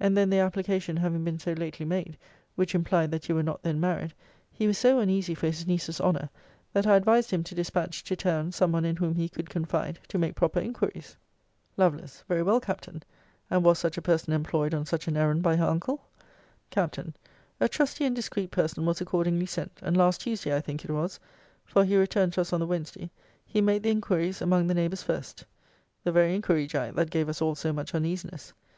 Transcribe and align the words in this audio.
And 0.00 0.16
then 0.16 0.30
the 0.30 0.38
application 0.38 0.96
having 0.96 1.22
been 1.22 1.38
so 1.38 1.52
lately 1.52 1.84
made, 1.84 2.16
which 2.54 2.74
implied 2.74 3.10
that 3.10 3.28
you 3.28 3.34
were 3.34 3.42
not 3.42 3.62
then 3.62 3.78
married, 3.78 4.14
he 4.50 4.66
was 4.66 4.78
so 4.78 5.00
uneasy 5.00 5.34
for 5.34 5.48
his 5.48 5.66
niece's 5.66 6.00
honour, 6.00 6.30
that 6.72 6.86
I 6.86 6.96
advised 6.96 7.30
him 7.30 7.44
to 7.44 7.54
dispatch 7.54 8.02
to 8.04 8.16
town 8.16 8.52
some 8.52 8.72
one 8.72 8.86
in 8.86 8.96
whom 8.96 9.14
he 9.16 9.28
could 9.28 9.50
confide, 9.50 9.98
to 10.08 10.16
make 10.16 10.34
proper 10.34 10.60
inquiries.' 10.60 11.14
Lovel. 11.76 12.00
Very 12.26 12.42
well, 12.42 12.58
Captain 12.58 13.02
And 13.50 13.62
was 13.62 13.78
such 13.78 13.98
a 13.98 14.00
person 14.00 14.32
employed 14.32 14.72
on 14.72 14.86
such 14.86 15.06
an 15.08 15.16
errand 15.18 15.42
by 15.42 15.56
her 15.56 15.66
uncle? 15.66 16.06
Capt. 16.70 16.98
'A 17.60 17.68
trusty 17.68 18.06
and 18.06 18.16
discreet 18.16 18.50
person 18.50 18.86
was 18.86 19.02
accordingly 19.02 19.44
sent; 19.44 19.72
and 19.82 19.94
last 19.94 20.22
Tuesday, 20.22 20.56
I 20.56 20.62
think 20.62 20.86
it 20.86 20.90
was, 20.90 21.20
(for 21.66 21.84
he 21.84 21.98
returned 21.98 22.32
to 22.32 22.40
us 22.40 22.54
on 22.54 22.60
the 22.60 22.66
Wednesday,) 22.66 23.10
he 23.44 23.60
made 23.60 23.82
the 23.82 23.90
inquiries 23.90 24.40
among 24.40 24.68
the 24.68 24.74
neighbours 24.74 25.02
first.' 25.02 25.44
[The 26.04 26.12
very 26.12 26.34
inquiry, 26.34 26.66
Jack, 26.66 26.94
that 26.94 27.10
gave 27.10 27.28
us 27.28 27.42
all 27.42 27.54
so 27.54 27.74
much 27.74 27.94
uneasiness. 27.94 28.54